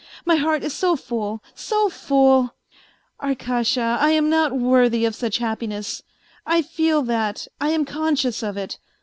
My 0.25 0.37
heart 0.37 0.63
is 0.63 0.73
so 0.73 0.95
full, 0.95 1.43
so 1.53 1.87
full! 1.87 2.55
Arkasha, 3.21 3.99
I 4.01 4.09
am 4.09 4.31
not 4.31 4.57
worthy 4.57 5.05
of 5.05 5.13
such 5.13 5.37
happiness. 5.37 6.01
I 6.43 6.63
feel 6.63 7.03
that, 7.03 7.47
I 7.59 7.69
am 7.69 7.85
conscious 7.85 8.41
of 8.41 8.57
it. 8.57 8.79